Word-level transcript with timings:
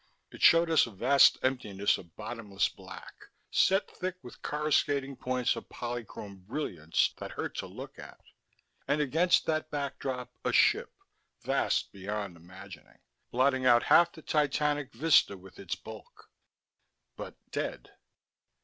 It 0.31 0.41
showed 0.41 0.71
us 0.71 0.87
a 0.87 0.91
vast 0.91 1.37
emptiness 1.43 1.99
of 1.99 2.15
bottomless 2.15 2.69
black, 2.69 3.13
set 3.51 3.87
thick 3.87 4.15
with 4.23 4.41
corruscating 4.41 5.15
points 5.15 5.55
of 5.55 5.69
polychrome 5.69 6.37
brilliance 6.37 7.13
that 7.17 7.29
hurt 7.33 7.53
to 7.57 7.67
look 7.67 7.99
at. 7.99 8.19
And 8.87 8.99
against 8.99 9.45
that 9.45 9.69
backdrop: 9.69 10.33
a 10.43 10.51
ship, 10.53 10.91
vast 11.43 11.91
beyond 11.91 12.35
imagining, 12.35 12.97
blotting 13.29 13.67
out 13.67 13.83
half 13.83 14.11
the 14.11 14.23
titanic 14.23 14.91
vista 14.91 15.37
with 15.37 15.59
its 15.59 15.75
bulk 15.75 16.31
But 17.15 17.35
dead. 17.51 17.91